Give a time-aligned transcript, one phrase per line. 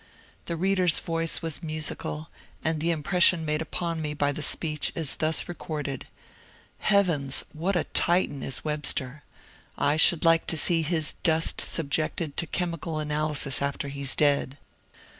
[0.47, 2.29] The read er's voice was musical,
[2.63, 6.13] and the impression made upon me by the speech is thus recorded:^^
[6.79, 9.21] Heavens, what a Titan is Web ster
[9.77, 14.03] I I should like to see his dust subjected to chemical anal ysis after he
[14.03, 14.57] 's dead."